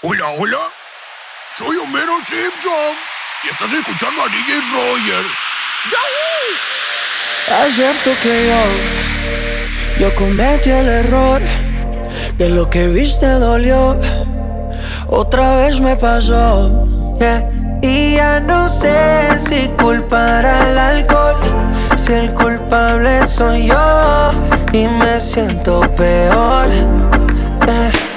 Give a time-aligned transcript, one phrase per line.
[0.00, 0.58] Hola, hola.
[1.50, 2.94] Soy Homero Simpson.
[3.42, 5.24] Y estás escuchando a DJ Roger.
[7.66, 8.46] Es cierto que
[9.98, 11.42] yo, yo cometí el error
[12.36, 13.98] de lo que viste dolió.
[15.08, 16.86] Otra vez me pasó,
[17.82, 21.40] y ya no sé si culpar al alcohol,
[21.96, 24.30] si el culpable soy yo
[24.72, 26.68] y me siento peor.
[27.68, 28.07] yeah.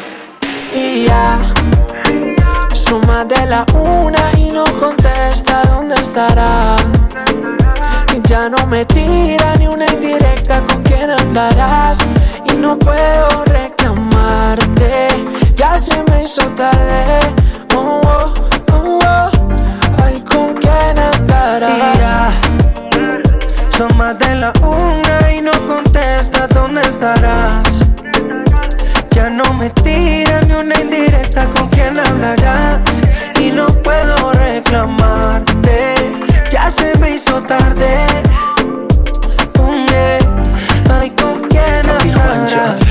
[2.73, 6.75] Son más de la una y no contesta dónde estará.
[8.13, 11.97] Y ya no me tira ni una indirecta con quién andarás.
[12.43, 15.07] Y no puedo reclamarte,
[15.55, 17.21] ya se me hizo tarde.
[17.73, 18.25] Oh, oh,
[18.73, 19.31] oh, oh.
[20.03, 22.33] Ay, con quién andarás.
[23.79, 27.63] Ya de la una y no contesta dónde estarás.
[29.11, 30.30] Ya no me tira
[30.61, 32.81] una indirecta con quién hablarás.
[33.39, 35.95] Y no puedo reclamarte,
[36.51, 38.05] ya se me hizo tarde.
[39.59, 40.99] Mm, yeah.
[40.99, 42.90] Ay, con quién andarás.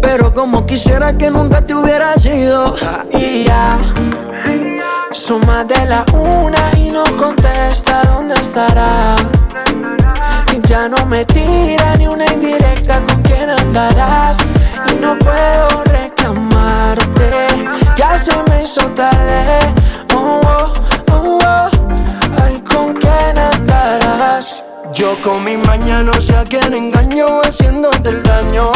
[0.00, 2.74] pero como quisiera que nunca te hubiera ido
[3.12, 3.78] Y ya
[5.12, 9.16] Son de la una y no contesta dónde estará.
[10.68, 14.36] Ya no me tira ni una indirecta con quién andarás.
[14.90, 17.30] Y no puedo reclamarte.
[17.96, 19.60] Ya se me hizo tarde.
[20.14, 20.95] Oh, oh
[24.96, 28.72] Yo con mi mañana no sé a quién engaño haciéndote el daño.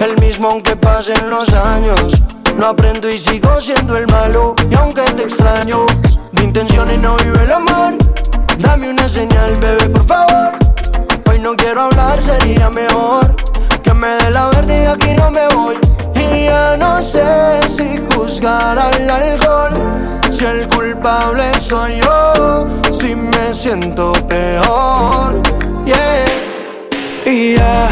[0.00, 2.22] El mismo aunque pasen los años.
[2.56, 5.84] No aprendo y sigo siendo el malo Y aunque te extraño.
[6.30, 7.98] De intenciones no vive el amor.
[8.60, 10.52] Dame una señal, bebé, por favor.
[11.28, 13.34] Hoy no quiero hablar, sería mejor
[13.82, 15.76] Que me dé la verde y aquí no me voy
[16.30, 19.74] Ya no sé si juzgar al alcohol
[20.30, 25.42] Si el culpable soy yo Si me siento peor
[25.84, 26.26] Yeah
[27.24, 27.88] Y ya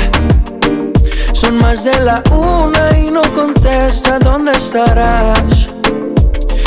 [1.37, 5.69] son más de la una y no contesta dónde estarás.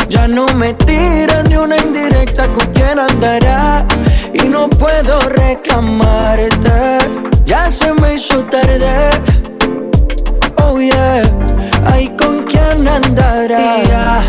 [0.09, 3.85] Ya no me tira ni una indirecta con quién andará.
[4.31, 6.99] Y no puedo reclamarte.
[7.45, 9.09] Ya se me hizo tarde.
[10.63, 11.23] Oh yeah,
[11.85, 13.57] ay con quién andará.
[13.57, 14.21] Yeah.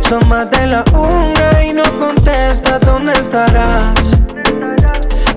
[0.00, 3.94] Son más de la una y no contesta dónde estarás.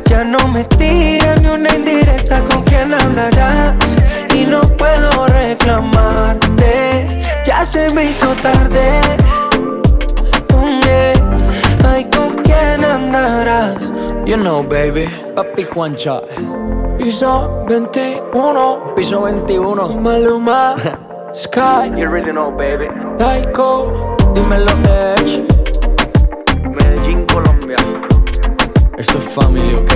[0.06, 3.76] Ya no me tira ni una indirecta con quién hablarás
[4.36, 7.08] Y no puedo reclamarte
[7.46, 9.02] Ya se me hizo tarde
[10.54, 11.14] Mm, yeah.
[11.90, 13.78] Ay, ¿con quién andarás?
[14.26, 16.22] You know, baby Papi Juancha
[17.04, 20.74] Piso 21 Piso 21 Maluma
[21.34, 22.88] Sky You really know, baby.
[23.18, 24.72] Taiko Dímelo,
[25.18, 25.44] Edge
[26.64, 27.76] Medellín, Colombia.
[28.98, 29.92] Eso es familia, ¿ok?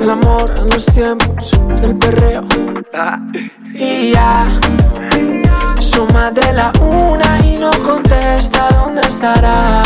[0.00, 1.50] El amor en los tiempos
[1.80, 2.44] del perreo.
[3.74, 4.46] Y ya.
[5.80, 9.82] Son más de la una y no contesta dónde estará.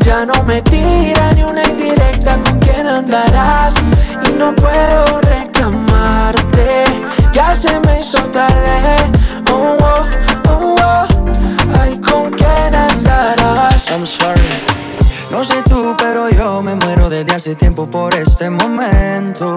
[0.00, 3.74] Ya no me tira ni una indirecta con quién andarás.
[4.28, 6.84] Y no puedo reclamarte.
[7.32, 8.96] Ya se me hizo tarde.
[9.50, 10.02] Oh, oh,
[10.48, 11.06] oh, oh.
[11.80, 13.90] Ay, ¿con quién andarás?
[13.90, 14.42] I'm sorry.
[15.30, 19.56] No sé tú, pero yo me muero desde hace tiempo por este momento.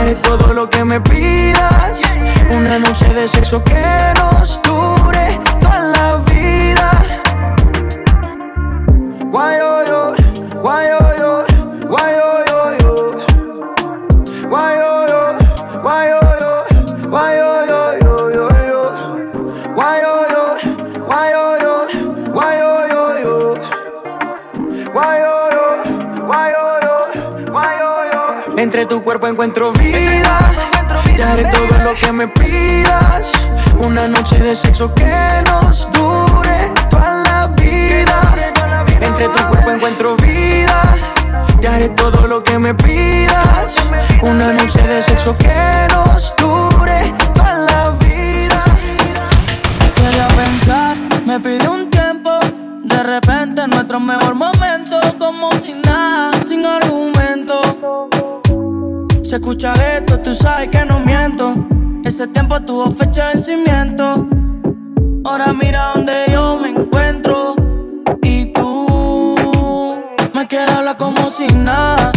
[0.00, 2.00] Haré todo lo que me pidas.
[2.56, 3.84] Una noche de sexo que
[4.16, 6.90] nos dure toda la vida.
[9.30, 10.12] Why oh yo,
[10.62, 11.44] why oh yo,
[11.88, 12.94] why oh yo yo.
[14.48, 15.20] Why oh yo,
[15.82, 16.52] why oh yo,
[17.10, 18.82] why oh yo yo yo yo.
[19.76, 20.44] Why oh yo,
[21.06, 21.74] why oh yo,
[22.32, 23.34] why oh yo yo.
[24.92, 25.66] Why oh yo,
[26.26, 28.56] why oh yo, why oh yo.
[28.58, 29.79] Entre tu cuerpo encuentro vida.
[31.30, 33.32] Haré todo lo que me pidas.
[33.78, 36.58] Una noche de sexo que nos dure
[36.90, 38.16] toda la vida.
[39.00, 40.96] Entre tu cuerpo encuentro vida.
[41.60, 43.74] Te haré todo lo que me pidas.
[44.22, 48.62] Una noche de sexo que nos dure toda la vida.
[49.94, 52.30] Quería pensar, me pidió un tiempo.
[52.82, 54.69] De repente nuestro mejor momento,
[59.30, 61.54] Se escucha esto, tú sabes que no miento.
[62.04, 64.26] Ese tiempo tuvo fecha de vencimiento.
[65.24, 67.54] Ahora mira donde yo me encuentro.
[68.22, 70.02] Y tú
[70.34, 72.10] me quieres hablar como si nada,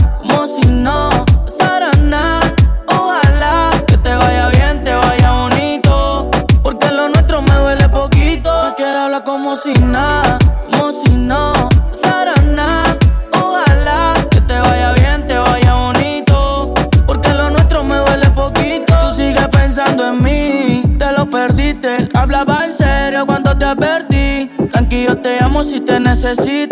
[26.35, 26.62] si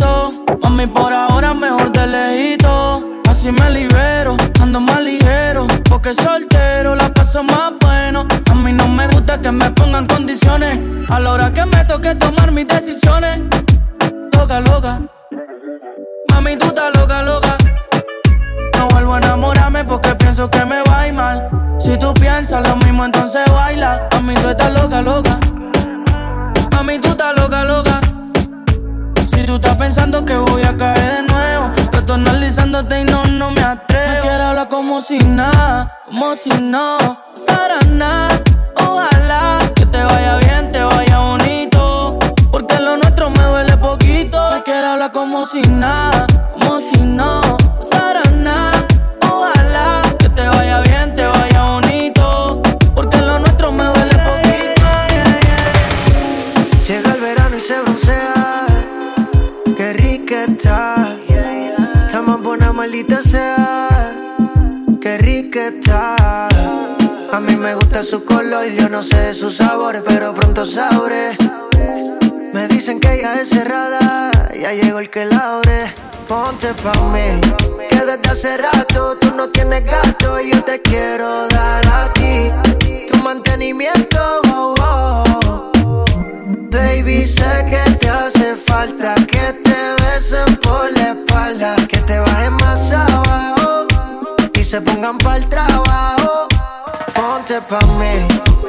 [34.81, 36.97] como si nada, como si no
[37.35, 38.41] pasara nada.
[38.77, 42.17] Ojalá que te vaya bien, te vaya bonito.
[42.49, 44.39] Porque lo nuestro me duele poquito.
[44.49, 46.25] Me quiero hablar como si nada,
[68.03, 71.37] su color, yo no sé de sus sabores, pero pronto sabré.
[72.53, 75.93] Me dicen que ella es cerrada, ya llegó el que la abre.
[76.27, 77.39] Ponte pa' mí,
[77.89, 82.51] que desde hace rato tú no tienes gato y yo te quiero dar a ti.
[83.11, 86.05] Tu mantenimiento, oh, oh.
[86.71, 92.53] Baby, sé que te hace falta que te besen por la espalda, que te bajen
[92.53, 93.85] más abajo
[94.59, 96.50] y se pongan pa'l trabajo.
[97.51, 98.27] Pa' mí,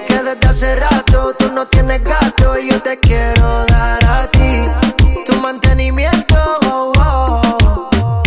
[0.09, 4.69] que desde hace rato tú no tienes gato y yo te quiero dar a ti.
[5.25, 6.37] Tu mantenimiento,
[6.67, 8.23] oh, oh.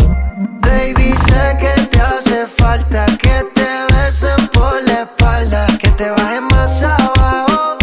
[0.62, 6.46] Baby, sé que te hace falta que te besen por la espalda, que te bajen
[6.46, 7.78] más abajo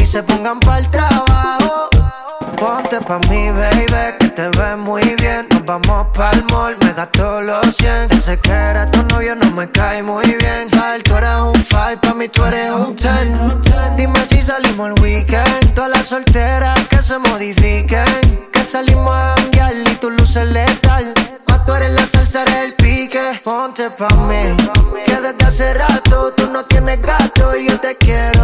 [0.00, 1.90] y se pongan pa'l trabajo.
[2.56, 5.48] Ponte pa' mí, baby, que te ves muy bien.
[5.50, 8.12] Nos vamos pa'l mall, me gasto los 100.
[8.12, 10.75] Ese que era tu novio no me cae muy bien.
[12.00, 13.96] Kyle, tú eres un 5, pa' mí tú eres un 10.
[13.96, 15.74] Dime si salimos el weekend.
[15.74, 18.48] Todas las solteras que se modifiquen.
[18.52, 21.14] Que salimos a janguear y tu luces letal.
[21.48, 23.40] Más tú eres la salsa, eres el pique.
[23.42, 24.56] Ponte pa' mí,
[25.06, 28.35] que desde hace rato tú no tienes gato y yo te quiero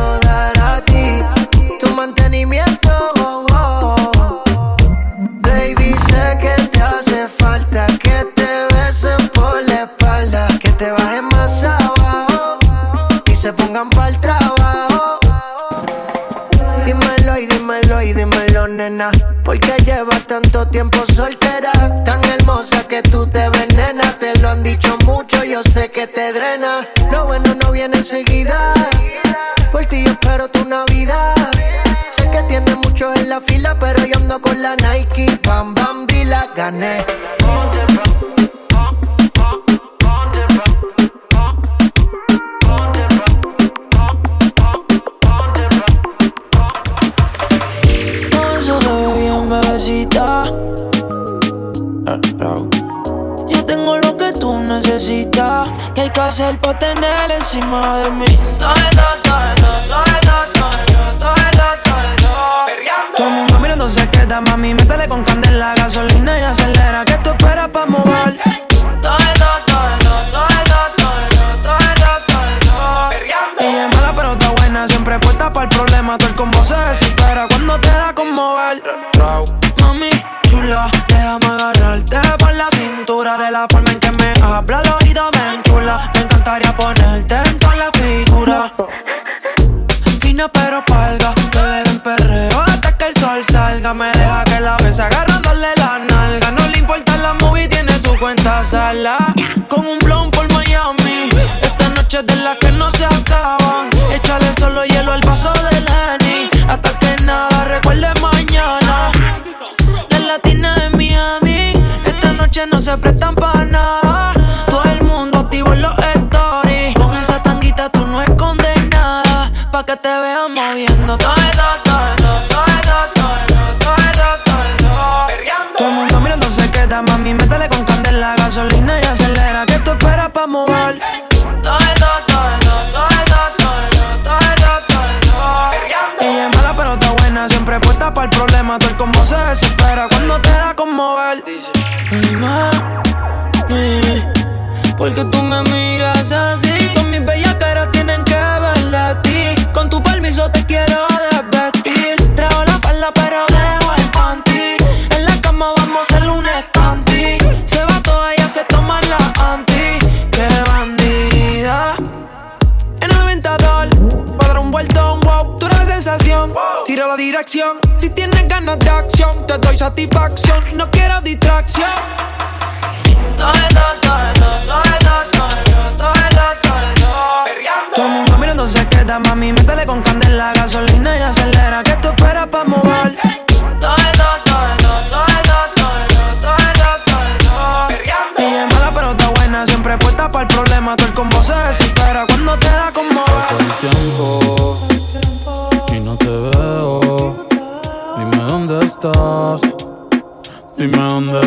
[20.82, 21.70] tiempo soltera,
[22.04, 24.18] tan hermosa que tú te venenas.
[24.18, 26.88] Te lo han dicho mucho, yo sé que te drena.
[27.12, 28.74] Lo bueno no viene enseguida,
[29.70, 31.36] por ti yo espero tu Navidad.
[32.10, 35.38] Sé que tienes muchos en la fila, pero yo ando con la Nike.
[35.44, 37.04] Bam, bam, vi la gané.
[57.42, 58.51] encima de mí.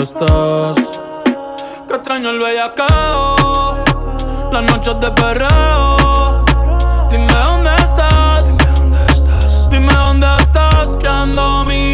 [0.06, 0.78] estás.
[1.88, 3.76] Que extraño el bellacao,
[4.52, 6.46] las noches de perreo.
[7.10, 8.46] Dime dónde estás,
[9.72, 11.85] dime dónde estás, que ando mi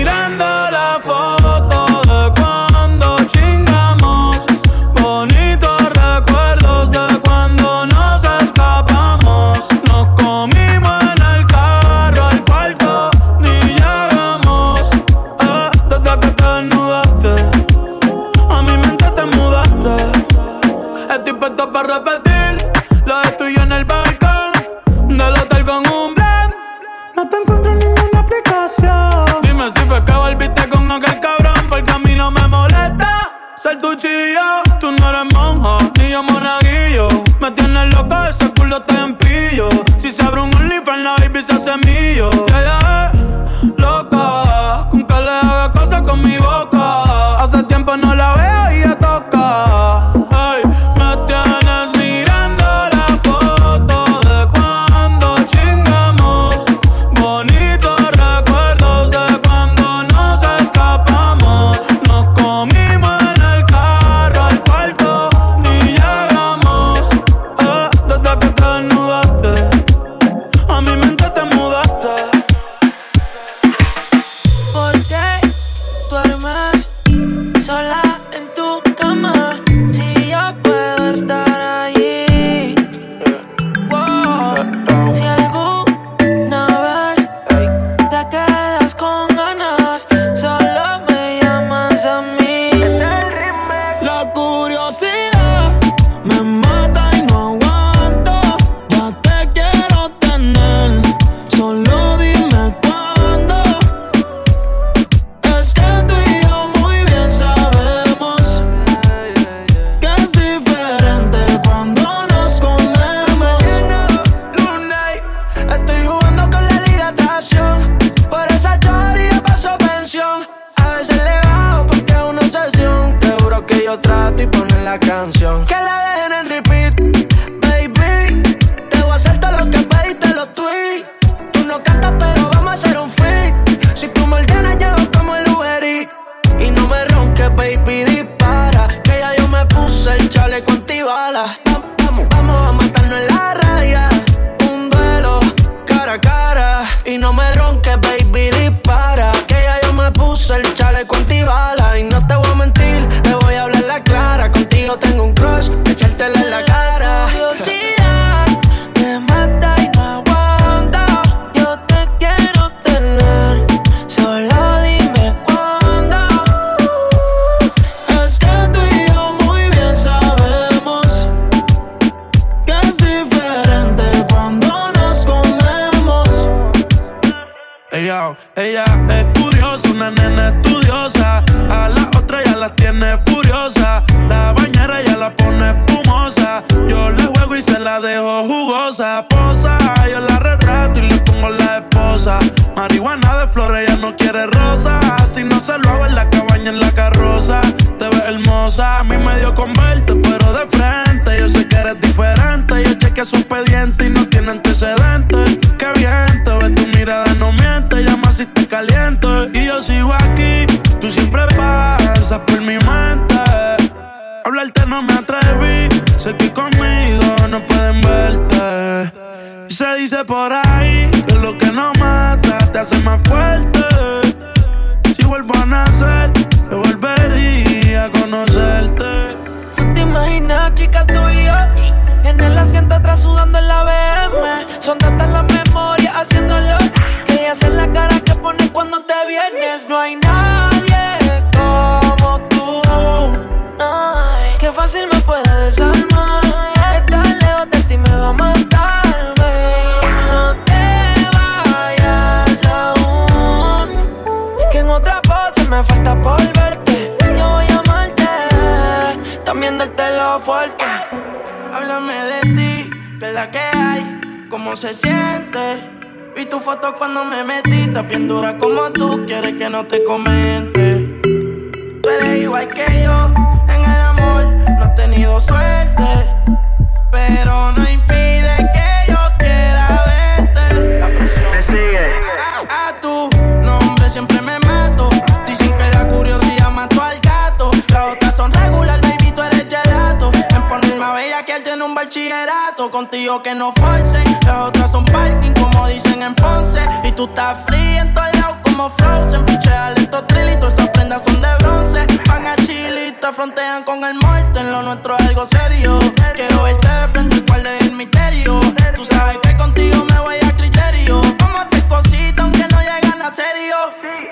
[292.11, 294.25] bachillerato, contigo que no forcen.
[294.45, 296.81] Las otras son parking, como dicen en Ponce.
[297.05, 299.45] Y tú estás fría en todos lados como Frozen.
[299.45, 302.05] Piche estos trilitos, esas prendas son de bronce.
[302.27, 304.59] Van a chilita, frontean con el muerto.
[304.59, 305.99] En lo nuestro es algo serio.
[306.35, 308.59] Quiero verte de frente cuál es el misterio.
[308.93, 311.21] Tú sabes que contigo me voy a criterio.
[311.39, 313.77] Vamos a hacer cositas aunque no llegan a serio.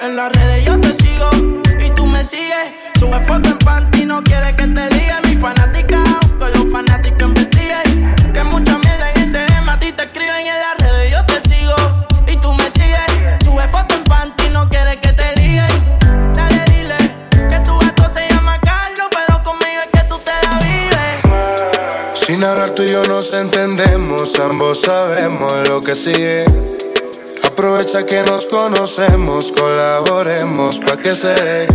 [0.02, 1.30] En las redes yo te sigo
[1.80, 2.74] y tú me sigues.
[3.00, 4.54] Sube foto en panty, no quieres
[24.40, 26.46] ambos sabemos lo que sigue.
[27.44, 31.68] Aprovecha que nos conocemos, colaboremos pa' que se.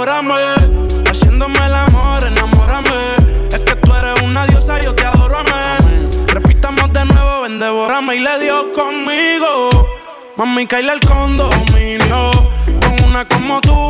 [0.00, 0.34] devórame.
[1.08, 3.16] Haciéndome el amor, enamórame.
[3.52, 6.10] Es que tú eres una diosa, yo te adoro, amén.
[6.28, 8.16] Repitamos de nuevo, ven, devórame.
[8.16, 9.68] Y le dio conmigo.
[10.36, 12.30] Mami, caíle el condominio.
[12.80, 13.89] Con una como tú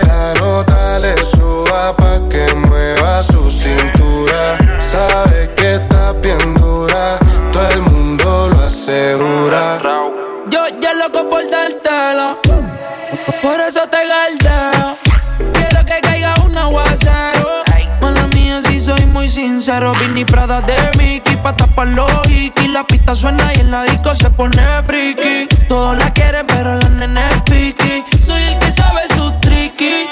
[19.91, 20.07] sincero.
[20.07, 24.13] Vinny Prada de Mickey pa' tapar los y La pista suena y en la disco
[24.15, 25.47] se pone friki.
[25.67, 28.03] Todos la quieren, pero la nene es piqui.
[28.23, 30.07] Soy el que sabe su tricky.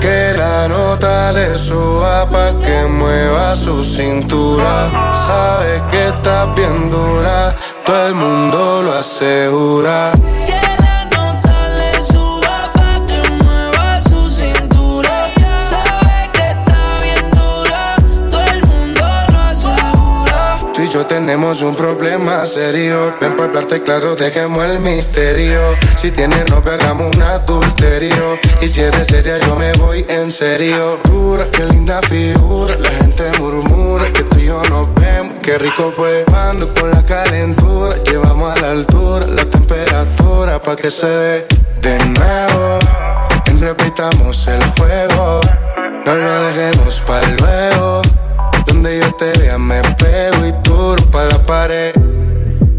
[0.00, 4.88] Que la nota le suba pa' que mueva su cintura.
[5.12, 10.12] Sabe que está bien dura, todo el mundo lo asegura.
[21.36, 23.14] Tenemos un problema serio.
[23.20, 25.60] Ven para hablarte claro, dejemos el misterio.
[26.00, 28.38] Si tienes no hagamos un adulterio.
[28.62, 30.98] Y si eres seria, yo me voy en serio.
[31.04, 32.74] Dura, qué linda figura.
[32.78, 35.38] La gente murmura que tú y yo nos vemos.
[35.42, 37.94] Qué rico fue cuando con la calentura.
[38.04, 41.46] Llevamos a la altura la temperatura pa' que se dé
[41.82, 42.78] de nuevo.
[43.60, 45.40] repitamos el juego.
[46.06, 48.25] No lo dejemos para luego.
[48.66, 50.52] Donde yo te vea me pego y
[51.10, 51.94] pa' la pared.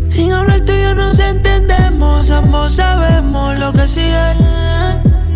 [0.08, 4.36] Sin hablar tú y yo nos entendemos, ambos sabemos lo que sigue.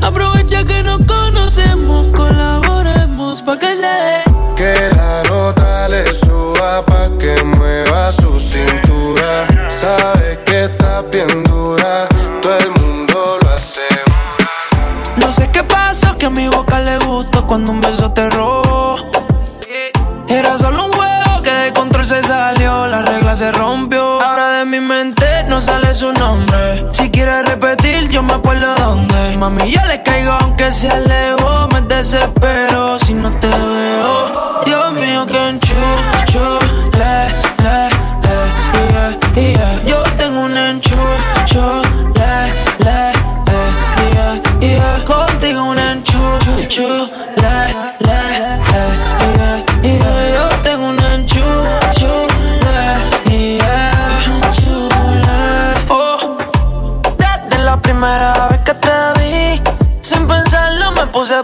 [0.01, 4.23] Aprovecha que nos conocemos, colaboremos pa' que se dé.
[4.55, 9.47] Que la nota le suba pa' que mueva su cintura.
[9.69, 12.07] Sabe que está bien dura,
[12.41, 14.49] todo el mundo lo asegura.
[15.17, 18.70] No sé qué pasó, que a mi boca le gustó cuando un beso te robó.
[23.41, 24.21] Se rompió.
[24.21, 26.85] Ahora de mi mente no sale su nombre.
[26.91, 29.35] Si quieres repetir, yo me acuerdo dónde.
[29.35, 31.67] Mami, yo le caigo aunque se alejó.
[31.73, 34.61] Me desespero si no te veo.
[34.65, 36.59] Dios mío, que enchucho,
[36.99, 37.13] le,
[37.63, 37.87] le,
[38.29, 39.83] eh, yeah, yeah.
[39.87, 41.81] Yo tengo un enchucho,
[42.19, 42.33] le,
[42.85, 42.99] le,
[43.55, 43.69] eh,
[44.13, 45.03] yeah, yeah.
[45.03, 47.09] Contigo un enchucho,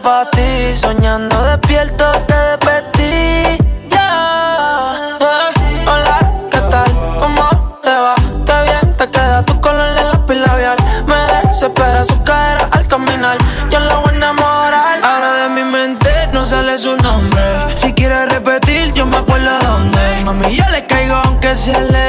[0.07, 3.57] Soñando despierto te despedí.
[3.89, 5.17] Ya.
[5.19, 6.89] Eh, hola, ¿qué tal?
[7.19, 8.15] ¿Cómo te va?
[8.45, 10.77] Qué bien te queda tu color de la labial.
[11.05, 13.37] Me desespera su cara al caminar.
[13.69, 15.03] Yo la voy a enamorar.
[15.03, 17.43] Ahora de mi mente no sale su nombre.
[17.75, 20.23] Si quieres repetir, yo me acuerdo dónde.
[20.23, 22.06] Mami, yo le caigo aunque se alejó.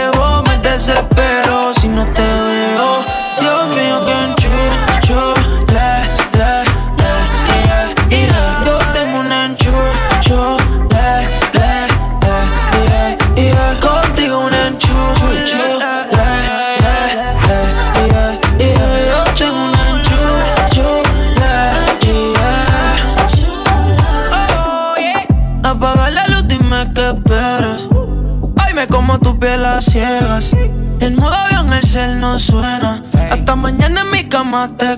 [34.65, 34.98] En mi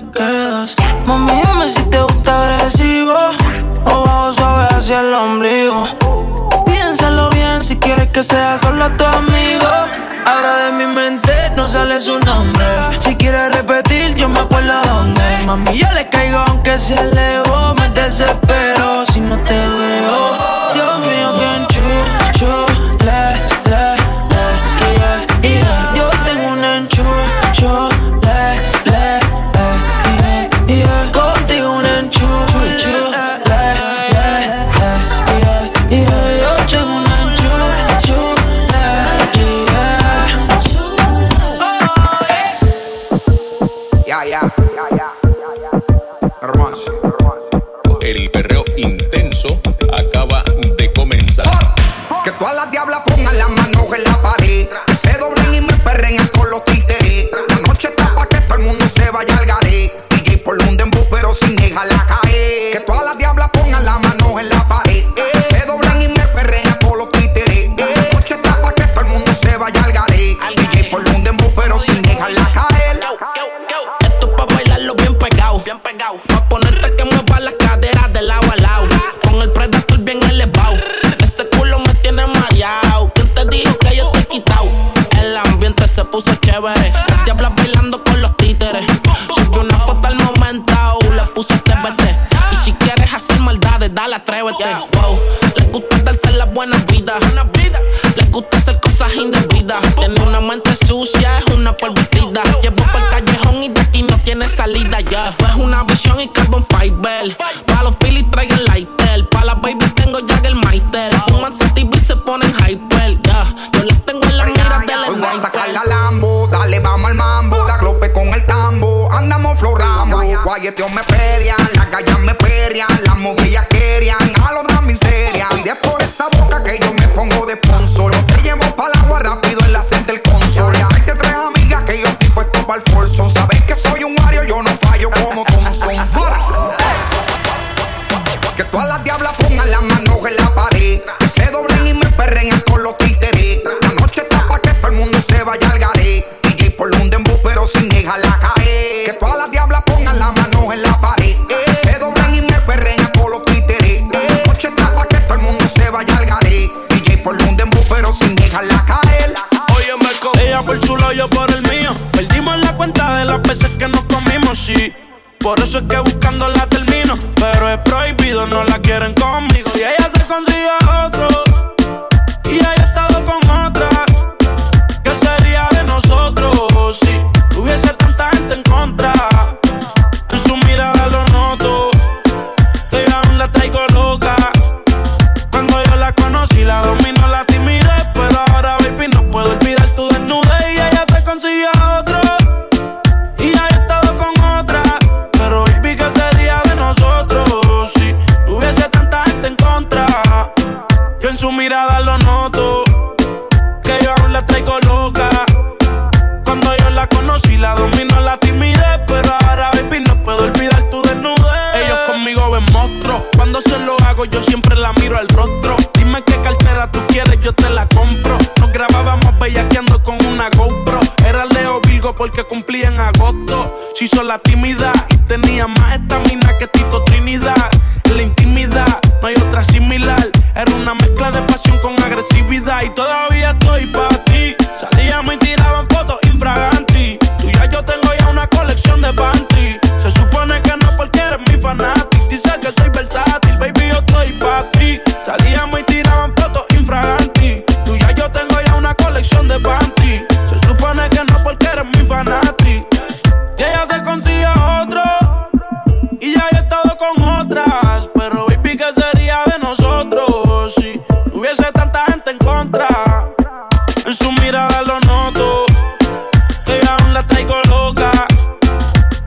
[120.43, 123.70] guayeteos me pedian, las gallas me perrean, las mujeres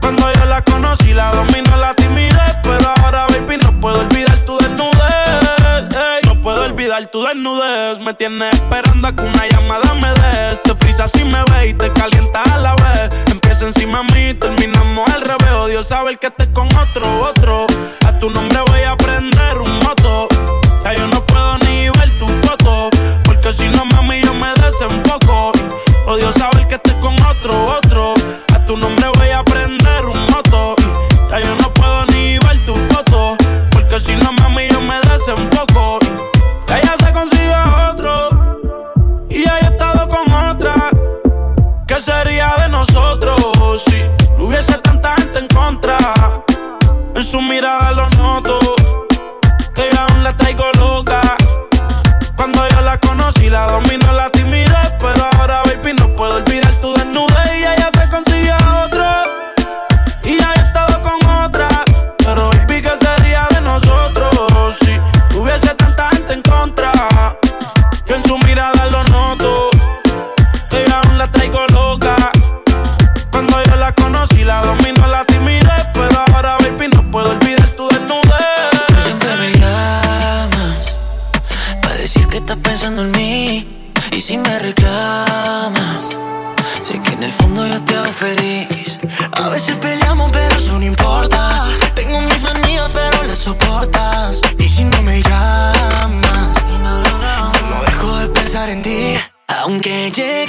[0.01, 2.57] Cuando yo la conocí, la dominó la timidez.
[2.63, 6.25] Pero ahora, baby, no puedo olvidar tu desnudez.
[6.25, 7.99] No puedo olvidar tu desnudez.
[7.99, 10.61] Me tienes esperando a que una llamada me des.
[10.63, 13.09] Te frisas si me ves y te calientas a la vez.
[13.31, 15.69] Empieza encima a mí, terminamos al revés.
[15.69, 17.65] Dios sabe el que estés con otro, otro.
[18.07, 20.27] A tu nombre voy a prender un moto.
[20.83, 22.89] Ya yo no puedo ni ver tu foto.
[23.23, 25.51] Porque si no, mami, yo me desenfoco.
[26.07, 27.84] Odio saber que estés con otro, otro.
[47.15, 48.59] En su mirada lo noto.
[49.73, 51.21] Que yo aún la traigo loca.
[52.35, 53.94] Cuando yo la conocí, la domino
[99.81, 100.44] que.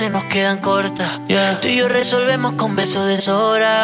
[0.00, 1.20] se nos quedan cortas.
[1.28, 1.60] Yeah.
[1.60, 3.79] Tú y yo resolvemos con besos de sobra.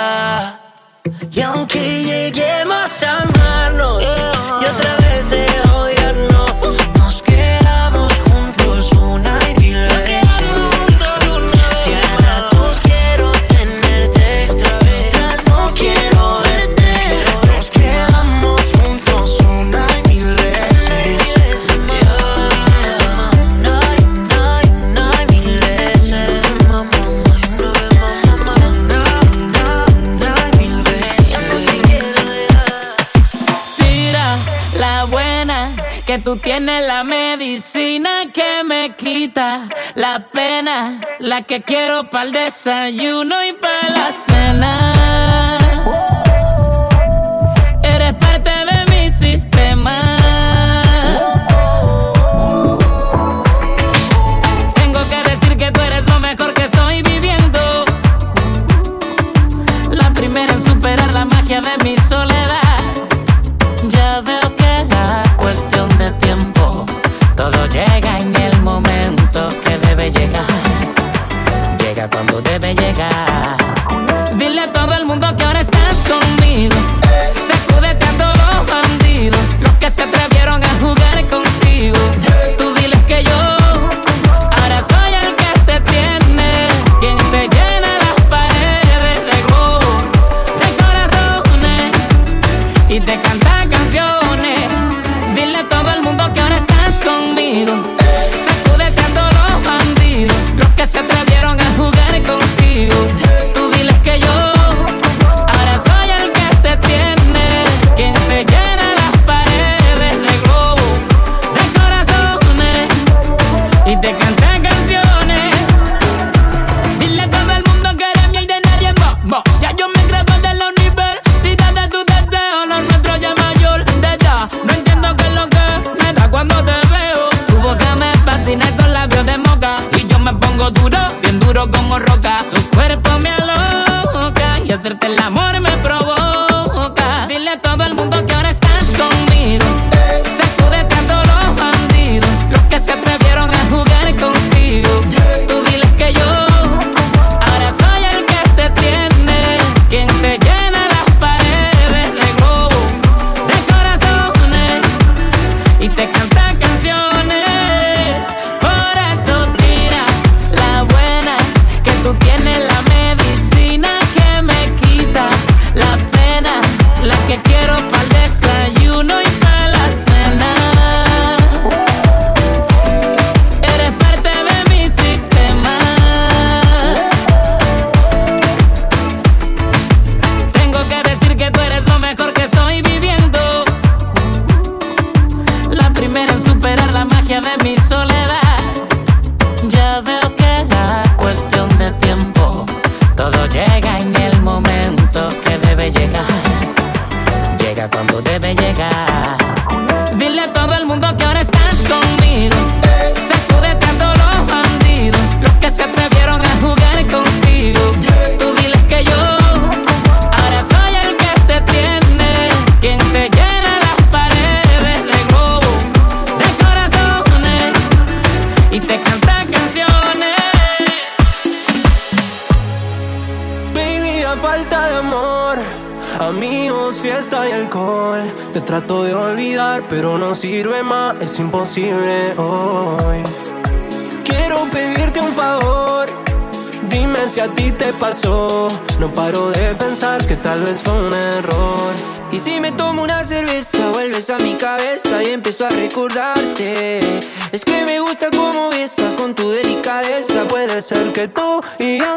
[41.47, 43.76] que quiero para el desayuno y para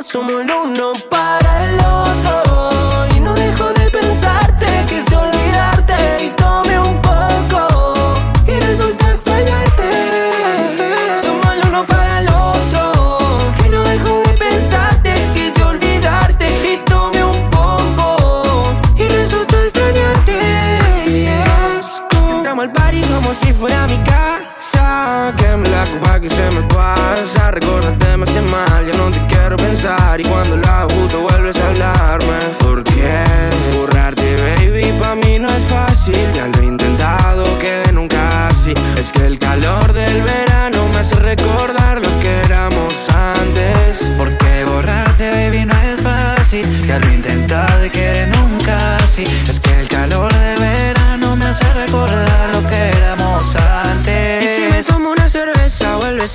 [0.02, 3.16] somos el uno para el otro.
[3.16, 8.14] Y no dejo de pensarte, quise olvidarte y tome un poco.
[8.48, 9.90] Y resulta extrañarte.
[11.22, 13.28] Somos el uno para el otro.
[13.66, 18.74] Y no dejo de pensarte, quise olvidarte y tome un poco.
[18.96, 20.40] Y resulta extrañarte.
[22.38, 24.09] Entramos al party como si fuera mi casa.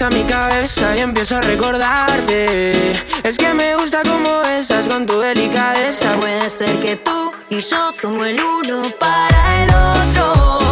[0.02, 2.72] A mi cabeza y empiezo a recordarte.
[3.22, 6.12] Es que me gusta cómo estás con tu delicadeza.
[6.14, 10.63] Puede ser que tú y yo somos el uno para el otro.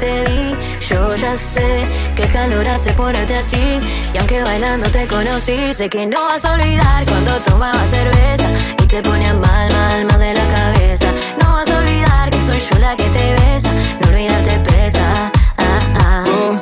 [0.00, 1.86] Yo ya sé
[2.22, 3.80] el calor hace ponerte así.
[4.12, 8.48] Y aunque bailando te conocí, sé que no vas a olvidar cuando tomaba cerveza.
[8.82, 11.06] Y te ponía mal, mal, mal de la cabeza.
[11.42, 13.70] No vas a olvidar que soy yo la que te besa.
[14.00, 15.32] No olvidarte pesa.
[15.56, 16.24] Ah, ah.
[16.28, 16.60] Oh,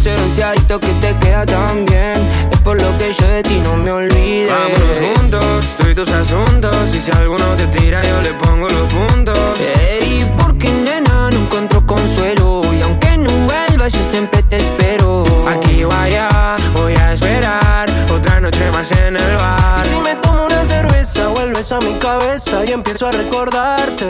[0.00, 2.14] ese bronceadito que te queda tan bien.
[2.50, 4.50] Es por lo que yo de ti no me olvido.
[4.50, 6.74] Vámonos juntos, tú y tus asuntos.
[6.94, 9.38] Y si alguno te tira, yo le pongo los puntos.
[9.78, 12.62] Ey, porque nena no encuentro consuelo.
[12.78, 12.99] Y aunque
[13.80, 15.22] vuelvas, yo siempre te espero.
[15.46, 19.84] Aquí vaya, voy a esperar otra noche más en el bar.
[19.84, 24.06] Y si me tomo una cerveza, vuelves a mi cabeza y empiezo a recordarte.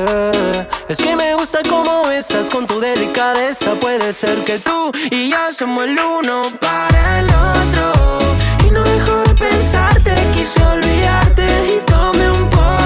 [0.88, 3.72] Es que me gusta cómo estás con tu delicadeza.
[3.74, 8.18] Puede ser que tú y yo somos el uno para el otro.
[8.66, 11.46] Y no dejo de pensarte, quise olvidarte
[11.76, 12.79] y tomé un poco.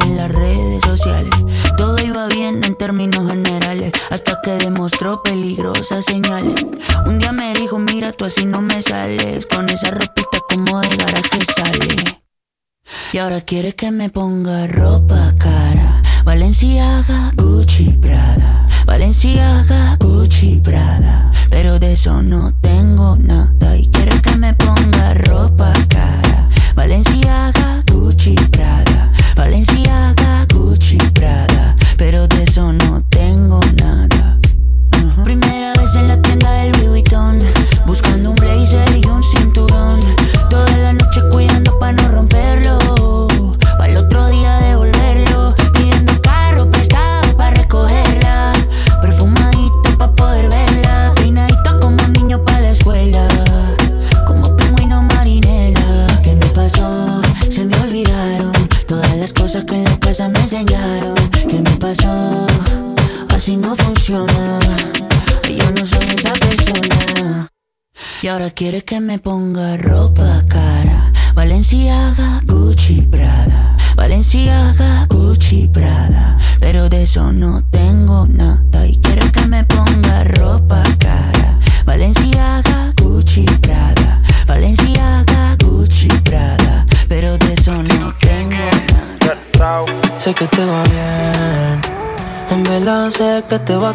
[0.00, 1.34] En las redes sociales.
[1.76, 6.66] Todo iba bien en términos generales, hasta que demostró peligrosas señales.
[7.06, 10.96] Un día me dijo, mira, tú así no me sales, con esa ropita como de
[10.96, 12.20] garaje sale.
[13.12, 16.02] Y ahora quiere que me ponga ropa cara.
[16.24, 18.68] Valenciaga, Gucci, Prada.
[18.84, 21.30] Valenciaga, Gucci, Prada.
[21.50, 23.57] Pero de eso no tengo nada.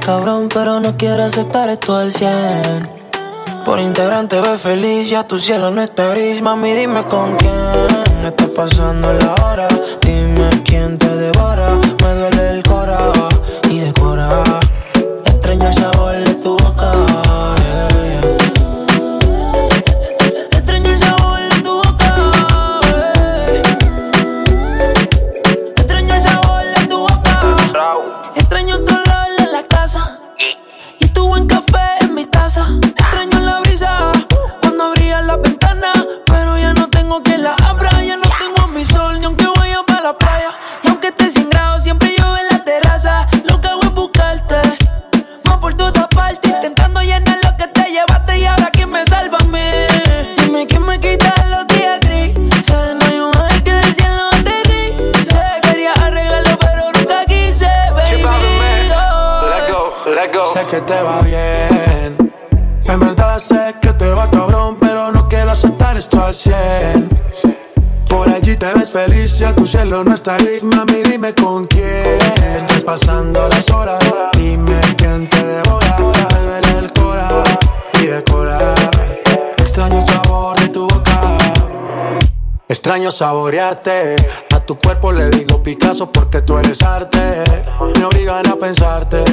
[0.04, 2.90] Cabrón, pero no quiero aceptar esto al 100.
[3.66, 7.54] Por integrante ve feliz, ya tu cielo no está gris, mami dime con quién.
[8.26, 9.68] está pasando la hora.
[10.02, 11.53] Dime quién te devora.
[69.94, 72.18] Cielo no está gris, mami, dime con quién
[72.56, 74.00] estás pasando las horas.
[74.36, 77.44] Dime quién te devora, me duele el cora
[78.02, 78.74] y decora.
[79.58, 81.38] Extraño sabor de tu boca.
[82.68, 84.16] Extraño saborearte.
[84.56, 87.44] A tu cuerpo le digo Picasso porque tú eres arte.
[87.96, 89.24] Me obligan a pensarte.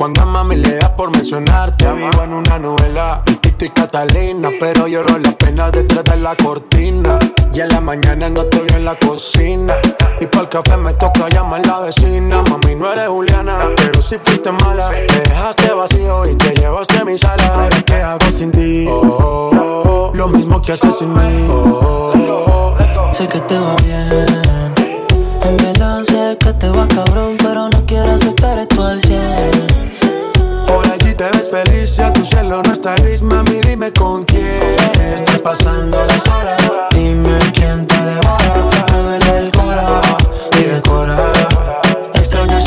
[0.00, 1.84] Cuando a mami le da por mencionarte.
[1.92, 4.48] Vivo en una novela, el Tito y Catalina.
[4.58, 7.18] Pero lloro la pena detrás de la cortina.
[7.52, 9.74] Y en la mañana no estoy en la cocina.
[10.18, 12.42] Y para el café me toca llamar la vecina.
[12.48, 14.88] Mami, no eres Juliana, pero si fuiste mala.
[14.88, 17.46] Me dejaste vacío y te llevaste a mi sala.
[17.48, 18.86] Ahora, ¿qué hago sin ti?
[18.88, 21.46] Oh, oh, oh, lo mismo que haces sin mí.
[21.50, 23.12] Oh, oh, oh.
[23.12, 24.26] Sé que te va bien.
[25.42, 29.59] En verdad sé que te va cabrón, pero no quiero aceptar esto al 100.
[31.50, 34.76] Feliz, ya tu cielo no está gris, mami, dime con quién
[35.12, 36.56] estás pasando las horas.
[36.94, 40.00] Dime quién te devora, me duele el cora
[40.56, 41.32] y decora.
[42.14, 42.62] Extraño el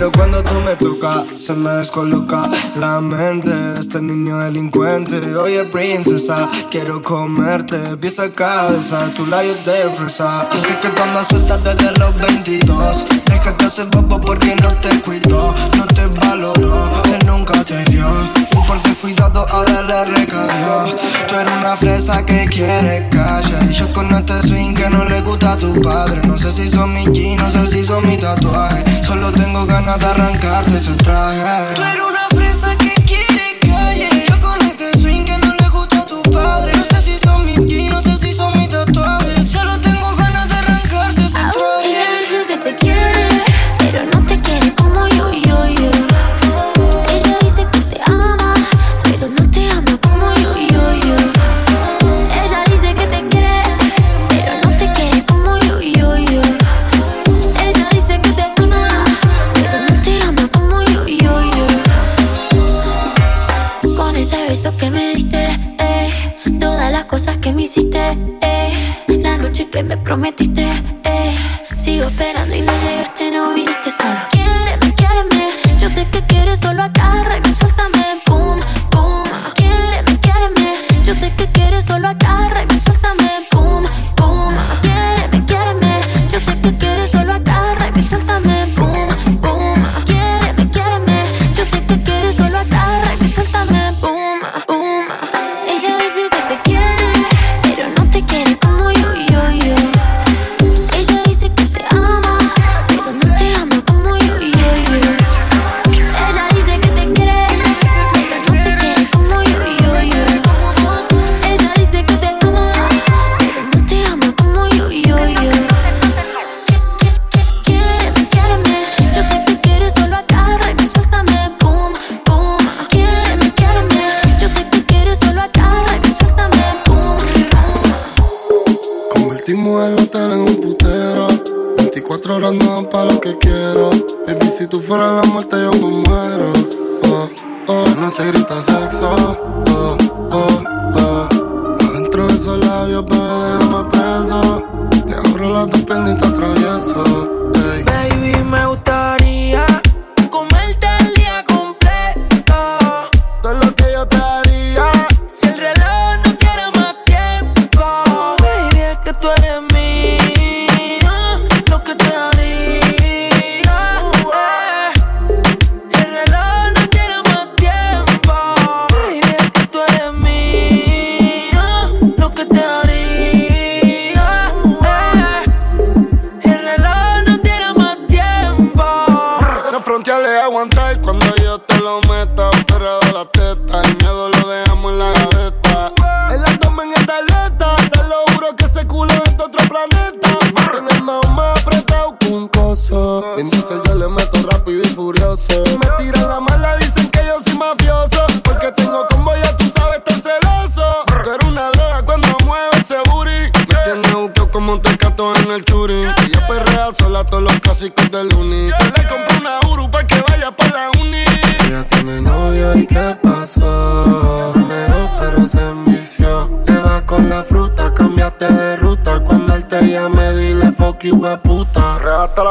[0.00, 5.36] pero cuando tú me tocas se me descoloca la mente de este niño delincuente.
[5.36, 10.48] Oye, princesa, quiero comerte, pieza a cabeza, tu labios de fresa.
[10.54, 13.04] Yo sé que tú andas suelta desde los 22.
[13.26, 18.06] Déjate hacer bobo porque no te cuidó, no te valoró, él nunca te dio.
[18.36, 20.96] Y por descuidado ahora le recayó.
[21.30, 23.56] Tú eres una fresa que quiere calle.
[23.70, 26.22] Y yo con este swing que no le gusta a tu padre.
[26.26, 28.82] No sé si son mis jeans, no sé si son mi tatuaje.
[29.00, 31.74] Solo tengo ganas de arrancarte ese traje.
[31.76, 32.39] Tú eres una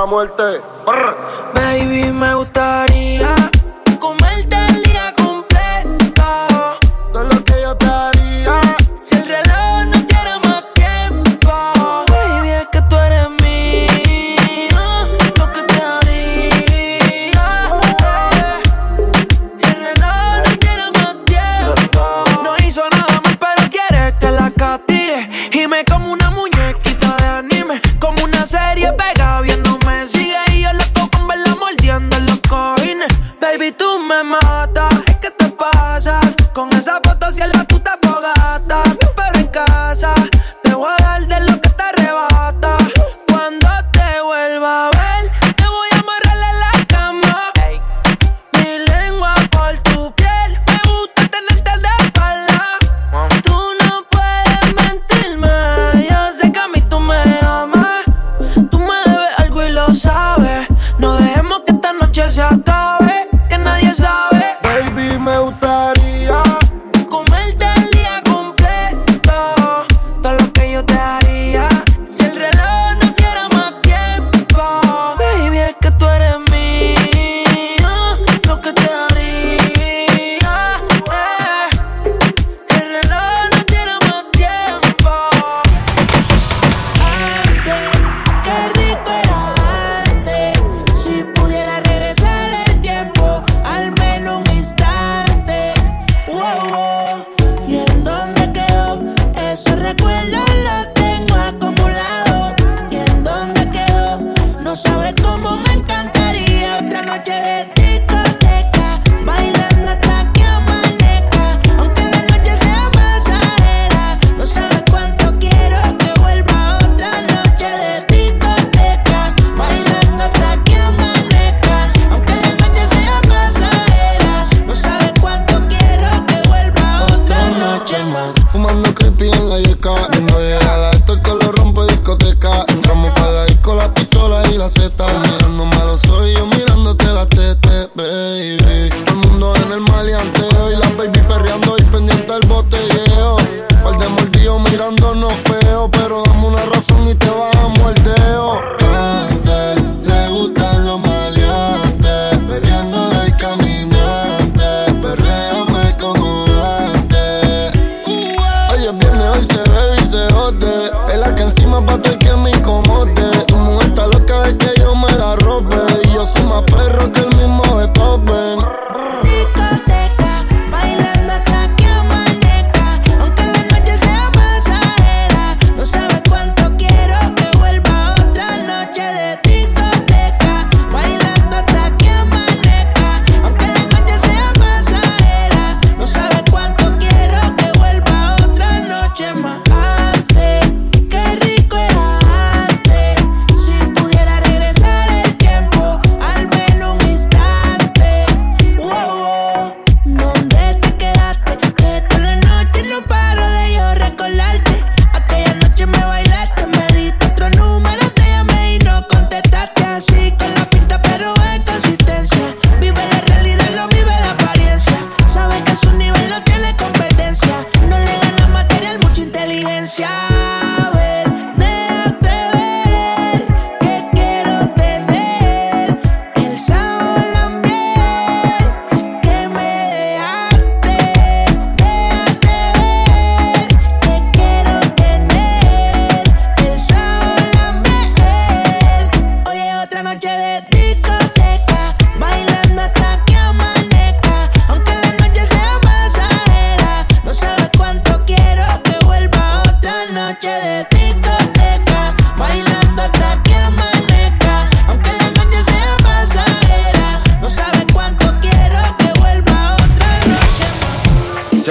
[0.09, 0.61] muerte.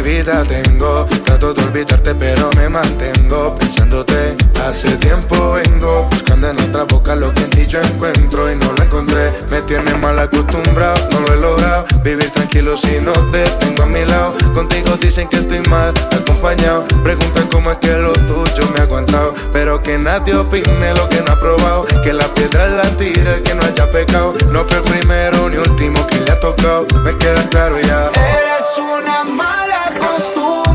[0.00, 1.06] vida tengo.
[1.24, 4.36] Trato de olvidarte, pero me mantengo pensándote.
[4.64, 8.72] Hace tiempo vengo buscando en otra boca lo que en ti yo encuentro y no
[8.72, 9.32] lo encontré.
[9.50, 11.84] Me tiene mal acostumbrado, no lo he logrado.
[12.02, 14.34] Vivir tranquilo si no te tengo a mi lado.
[14.54, 16.84] Contigo dicen que estoy mal acompañado.
[17.02, 19.34] Preguntan cómo es que lo tuyo me ha aguantado.
[19.52, 21.86] Pero que nadie opine lo que no ha probado.
[22.02, 24.34] Que la piedra es la tira, que no haya pecado.
[24.50, 26.86] No fue el primero ni último que le ha tocado.
[27.02, 28.10] Me queda claro ya.
[28.14, 29.59] Eres una madre
[30.20, 30.69] eras.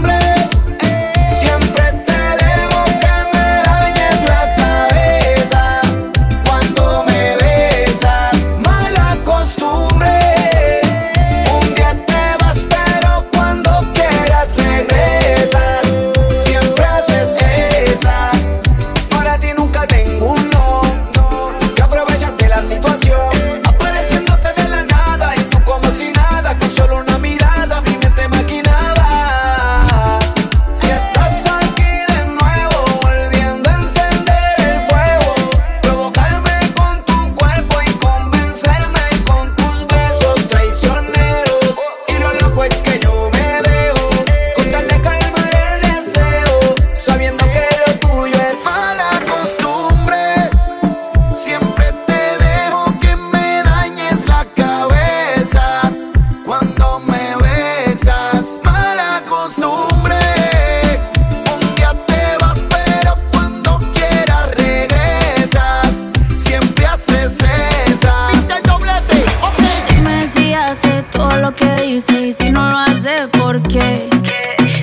[73.58, 74.10] porque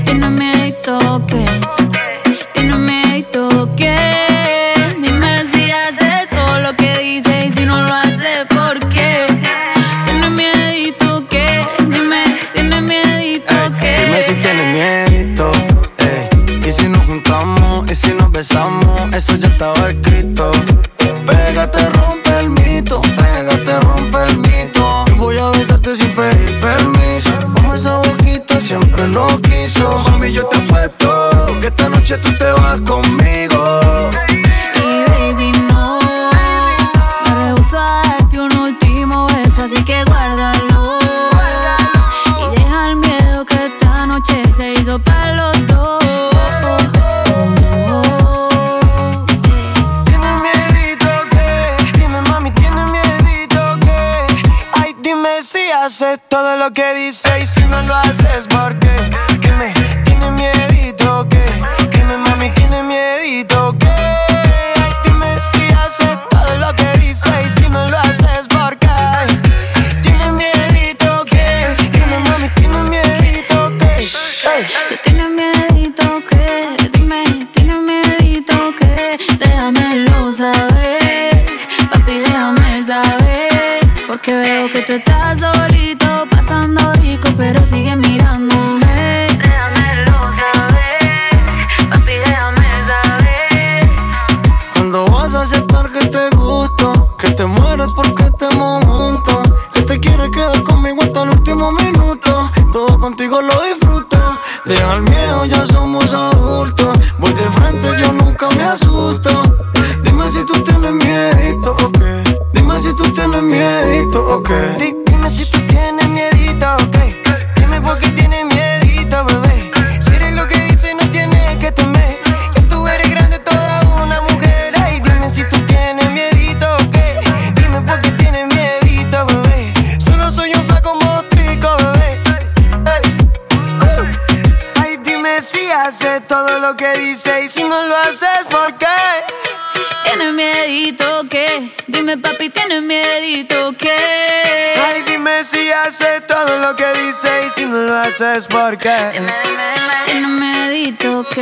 [0.07, 1.52] tiene miedo que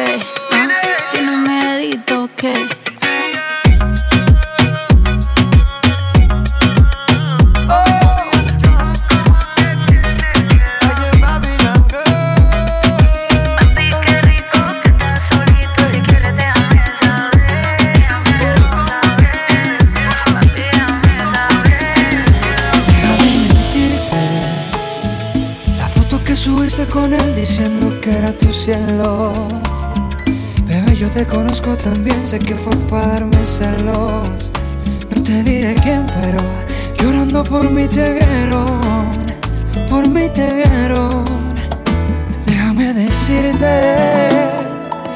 [0.01, 0.23] que
[0.53, 0.69] ah,
[1.11, 2.80] tiene medito que
[32.31, 34.53] sé que fue para darme celos.
[35.11, 36.39] No te diré quién, pero
[36.97, 39.11] llorando por mí te vieron,
[39.89, 41.25] por mí te vieron.
[42.47, 44.29] Déjame decirte,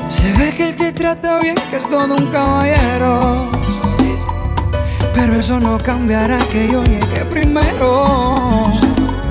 [0.08, 3.48] se ve que él te trata bien, que es todo un caballero.
[5.14, 8.72] Pero eso no cambiará que yo llegue primero.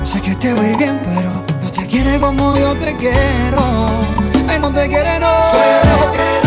[0.02, 3.62] Sé que te voy bien, pero no te quiere como yo te quiero.
[4.48, 5.34] Ay, no te quiere, no.
[5.52, 6.43] Pero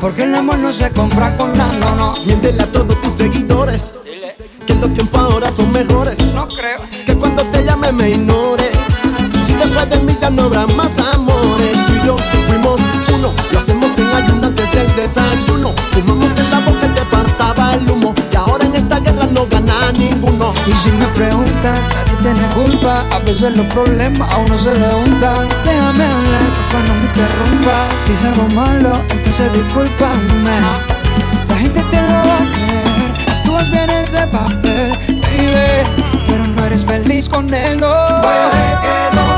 [0.00, 2.24] Porque el amor no se compra con nada, no, no.
[2.24, 3.92] Miéntele a todos tus seguidores.
[4.04, 4.36] Dile.
[4.64, 6.18] Que los tiempos ahora son mejores.
[6.32, 6.78] No creo.
[7.04, 8.70] Que cuando te llame me ignores.
[9.44, 11.72] Si después de mí ya no habrá más amores.
[11.86, 12.80] Tú y yo fuimos
[13.12, 13.34] uno.
[13.52, 15.17] Lo hacemos en ayuno antes del desayuno.
[20.00, 23.04] Y si me preguntas, nadie tiene culpa.
[23.10, 25.48] A veces los problemas a uno se le juntan.
[25.64, 27.88] Déjame hablar, porfa, no me interrumpas.
[28.06, 30.60] Si es algo malo, entonces discúlpame.
[31.48, 33.42] La gente te lo va a creer.
[33.44, 36.22] Tú vas bien ese papel, baby.
[36.28, 37.92] Pero no eres feliz con él, no.
[38.22, 39.37] Puede que no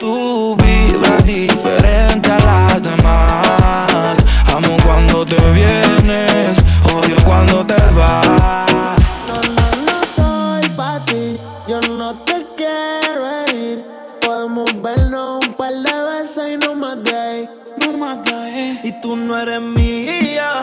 [0.00, 4.16] Tú vibras diferente a las demás.
[4.54, 6.58] Amo cuando te vienes,
[6.94, 8.96] odio cuando te vas.
[9.28, 11.38] No, no, no soy pa' ti,
[11.68, 13.84] yo no te quiero herir.
[14.22, 18.80] Podemos vernos un par de veces y no ahí.
[18.82, 20.62] Y tú no eres mía,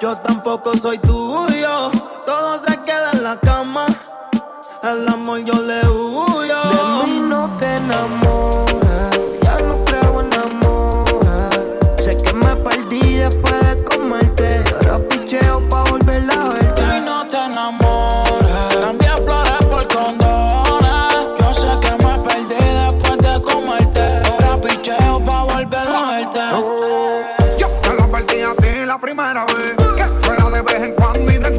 [0.00, 1.90] yo tampoco soy tuyo.
[2.24, 3.84] Todo se queda en la cama,
[4.82, 6.62] el amor yo le huyo.
[6.70, 8.27] De mí no te enamoras,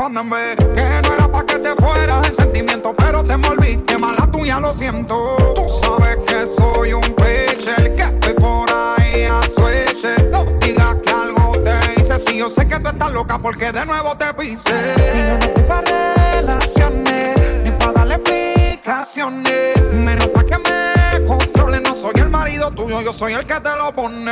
[0.09, 4.73] Que no era pa' que te fueras en sentimiento, pero te envolviste mala tuya, lo
[4.73, 5.37] siento.
[5.55, 10.03] Tú sabes que soy un pitcher, que estoy por ahí a switch.
[10.31, 13.85] No digas que algo te hice, si yo sé que tú estás loca porque de
[13.85, 14.73] nuevo te pise.
[15.13, 19.81] Y yo no estoy pa' relaciones, ni pa' darle explicaciones.
[19.93, 23.75] Menos pa' que me controle, no soy el marido tuyo, yo soy el que te
[23.75, 24.25] lo pone.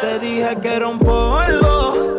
[0.00, 2.18] Te dije que era un polvo,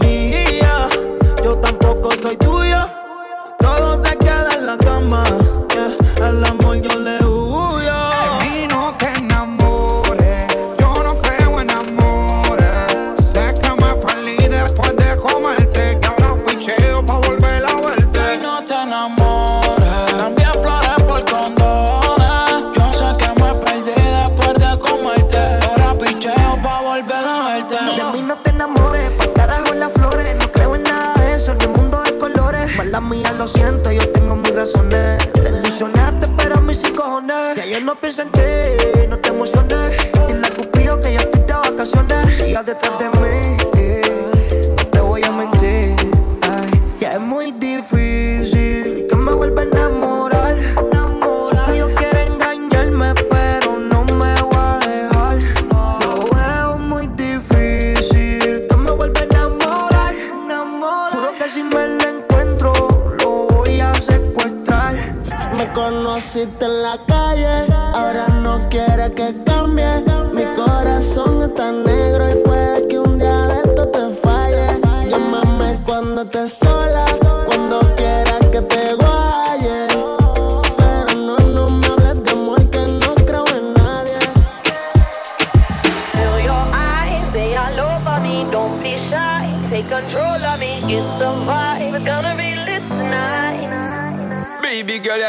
[2.21, 2.87] soy tuya.
[3.57, 5.23] Todo se queda en la cama.
[6.17, 7.40] El amor yo le huyo.
[37.91, 39.00] No pienso en ti,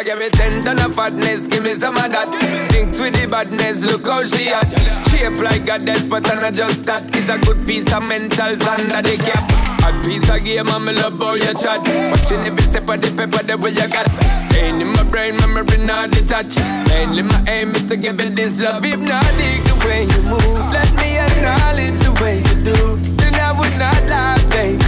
[0.04, 2.26] Give me ten ton of fatness, give me some of that.
[2.74, 4.66] Thinks with the badness, look how she at.
[5.08, 7.06] Shape like a death, but I'm not just that.
[7.14, 9.46] It's a good piece of mentals under the cap.
[9.86, 11.86] A piece of game, I'm love how you chat.
[12.10, 14.10] Watching every step of the paper, the way you got.
[14.50, 16.58] Staying in my brain, memory not detached.
[16.90, 18.84] Mainly my aim is to give it this love.
[18.84, 20.66] If not, the way you move.
[20.74, 22.78] Let me acknowledge the way you do.
[23.22, 24.81] Then I would not lie, baby.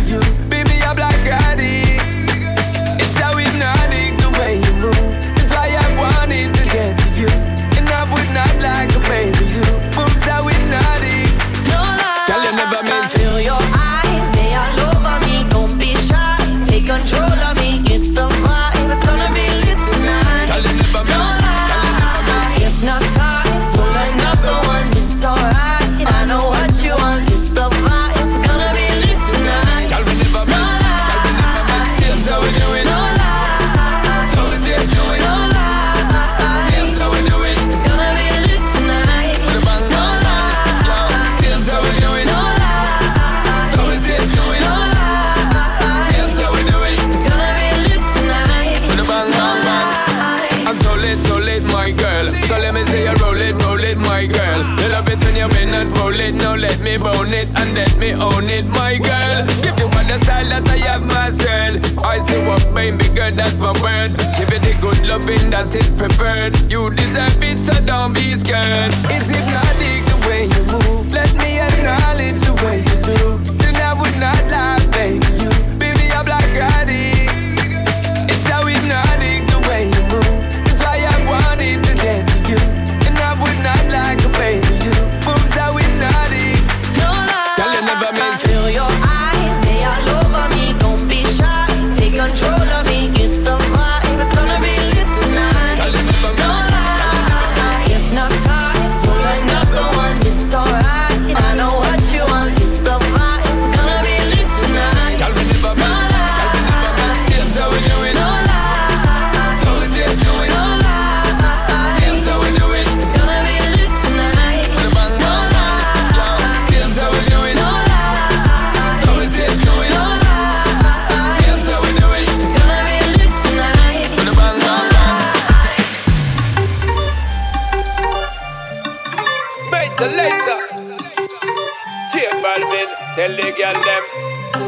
[63.25, 64.11] Girl, that's my word.
[64.37, 66.55] Give you the good loving that is preferred.
[66.71, 68.93] You deserve it, so don't be scared.
[69.09, 71.13] It's hypnotic the way you move.
[71.13, 73.21] Let me acknowledge the way you do.
[73.59, 75.25] Then I would not lie, baby.
[75.43, 75.54] You,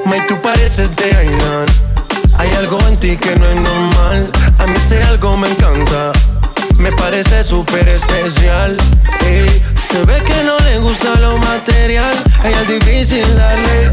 [0.06, 1.66] May, tú pareces de Ainan.
[2.38, 4.30] Hay algo en ti que no es normal.
[4.60, 6.12] A mí ese algo me encanta.
[6.78, 8.76] Me parece súper especial.
[9.26, 12.14] Ey, se ve que no le gusta lo material.
[12.44, 13.90] Ella es difícil darle.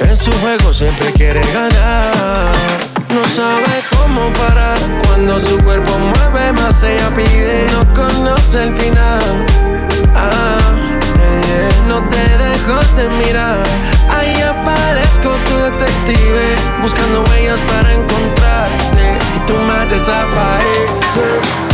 [0.00, 2.80] En su juego siempre quiere ganar.
[3.10, 4.78] No sabe cómo parar.
[5.06, 7.66] Cuando su cuerpo mueve más, ella pide.
[7.70, 9.46] No conoce el final.
[10.16, 10.58] Ah,
[11.20, 14.01] eh, no te dejo de mirar.
[14.22, 19.18] Ahí aparezco tu detective, buscando huellas para encontrarte.
[19.36, 21.71] Y tú más desapareces.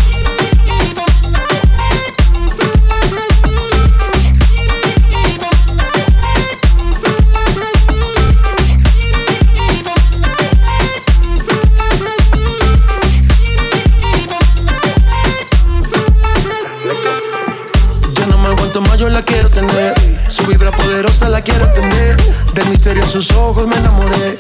[23.23, 24.39] Sus ojos me enamoré.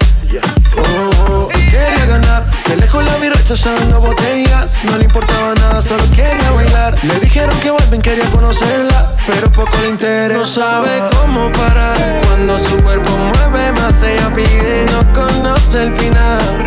[0.76, 2.48] Oh, oh, quería ganar.
[2.68, 4.78] De lejos la vi rechazando botellas.
[4.84, 6.96] No le importaba nada, solo quería bailar.
[7.02, 9.14] Le dijeron que vuelven, quería conocerla.
[9.26, 10.38] Pero poco le interesa.
[10.38, 12.20] No sabe cómo parar.
[12.24, 14.86] Cuando su cuerpo mueve más, ella pide.
[14.92, 16.64] No conoce el final.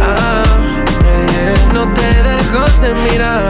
[0.00, 0.44] Ah,
[1.04, 3.48] eh, eh, no te dejo de mirar.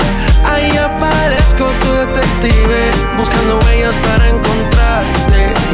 [0.52, 5.73] Ahí aparezco tu detective, buscando huellas para encontrarte.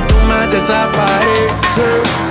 [0.51, 2.31] Y tú más desapareces.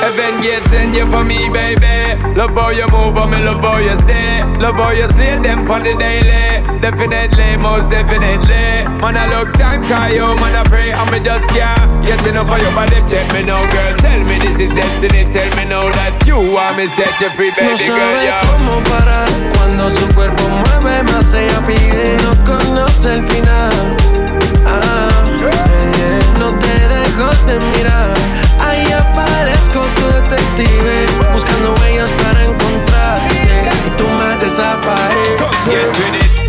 [0.00, 2.05] Heaven gate send you for me, baby.
[2.36, 4.44] Love how you move, and me love how you stay.
[4.60, 6.60] Love how you slay them on the daily.
[6.80, 8.84] Definitely, most definitely.
[9.00, 12.50] Man, I look time, call you, man, I pray, and me just can't get enough
[12.52, 13.00] of your body.
[13.08, 13.96] Check me now, girl.
[13.96, 15.24] Tell me this is destiny.
[15.32, 17.96] Tell me now that you want me set you free, No baby girl.
[17.96, 18.44] sabe Yeah.
[18.52, 22.20] cómo parar cuando su cuerpo mueve más ella pide.
[22.20, 23.72] No conoce el final.
[24.68, 28.12] Ah, eh, eh, no te dejo de mirar.
[28.76, 33.70] Ahí aparezco tu detective, buscando huellas para encontrarte.
[33.86, 36.45] Y tú más desapareces.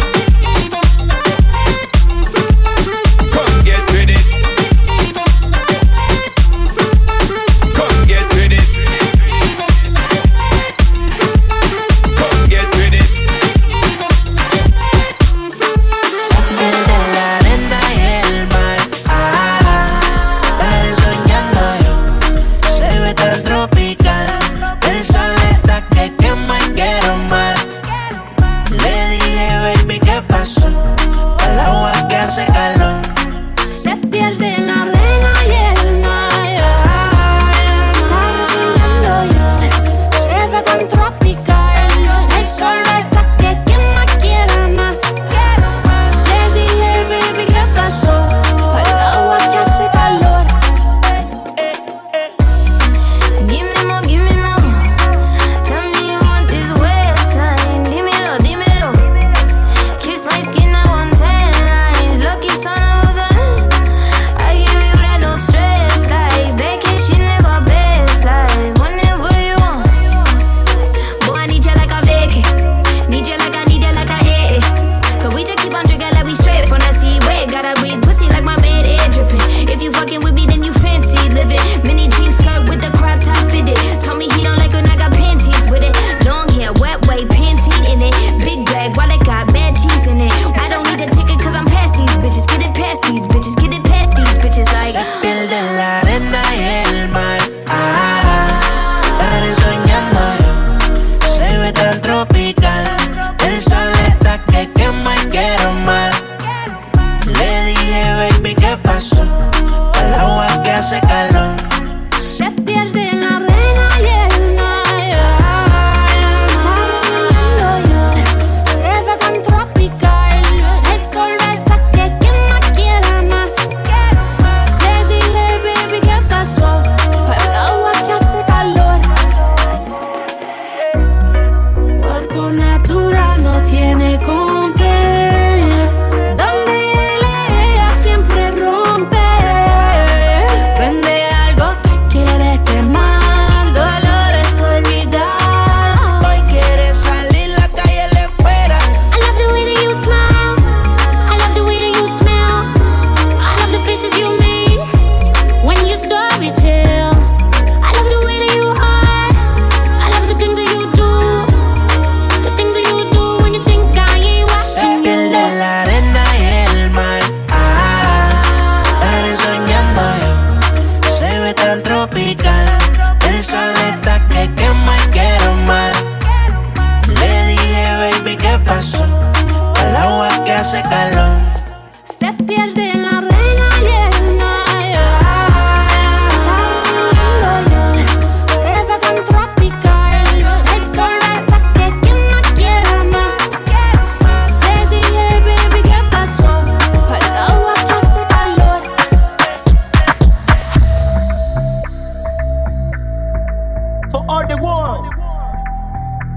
[204.48, 205.06] The world.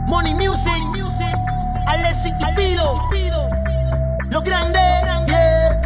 [0.08, 1.34] Money music, music.
[1.86, 3.00] Alexis y Pido.
[4.30, 4.78] Lo grande,
[5.26, 5.80] yeah.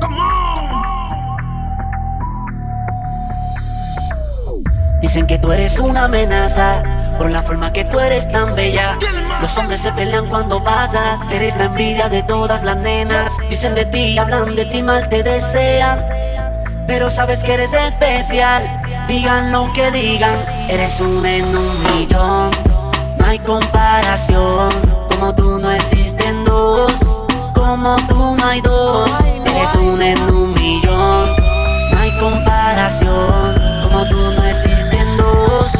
[0.00, 0.72] Come on.
[5.00, 6.82] Dicen que tú eres una amenaza
[7.18, 8.98] por la forma que tú eres tan bella.
[9.40, 13.32] Los hombres se pelean cuando pasas, eres la envidia de todas las nenas.
[13.50, 15.98] Dicen de ti, hablan de ti, mal te desean.
[16.86, 18.81] Pero sabes que eres especial.
[19.12, 22.50] Digan lo que digan, eres un en un millón.
[23.18, 24.70] No hay comparación,
[25.10, 26.94] como tú no existen dos.
[27.54, 29.10] Como tú no hay dos,
[29.44, 31.26] eres un en un millón.
[31.90, 35.70] No hay comparación, como tú no existen dos.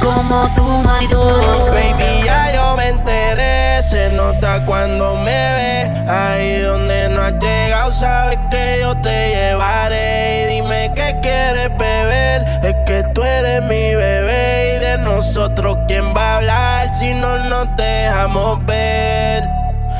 [0.00, 1.68] Como tú no hay dos.
[1.68, 3.65] Baby, ya yo me enteré.
[3.88, 6.10] Se nota cuando me ve.
[6.10, 10.42] Ahí donde no has llegado, sabes que yo te llevaré.
[10.42, 12.44] Y dime qué quieres beber.
[12.64, 14.76] Es que tú eres mi bebé.
[14.76, 19.44] Y de nosotros, ¿quién va a hablar si no nos dejamos ver?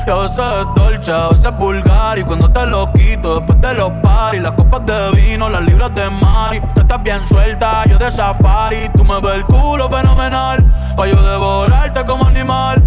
[0.05, 3.73] A veces es dolce, a veces es vulgar Y cuando te lo quito después de
[3.73, 7.97] los paris Las copas de vino, las libras de mari Tú estás bien suelta, yo
[7.97, 10.63] de safari Tú me ves el culo fenomenal
[10.95, 12.86] Pa' yo devorarte como animal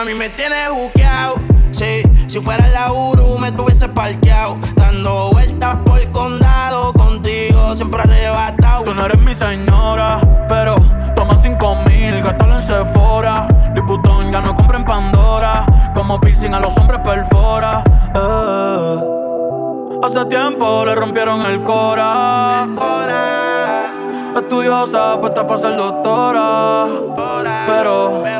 [0.00, 1.34] Mami, me tienes juqueado.
[1.72, 4.56] Sí, si fuera la Uru, me tuviese parqueado.
[4.74, 6.94] Dando vueltas por el condado.
[6.94, 8.84] Contigo siempre arrebatado.
[8.84, 10.18] Tú no eres mi señora,
[10.48, 10.76] pero
[11.14, 13.46] toma cinco mil, gástalo en Sephora.
[13.74, 15.66] Liputón ya no compra en Pandora.
[15.94, 17.84] Como piercing a los hombres perfora.
[18.14, 19.00] Eh.
[20.02, 22.66] Hace tiempo le rompieron el cora.
[24.34, 26.86] Estudiosa, puesta para ser doctora.
[27.66, 28.39] Pero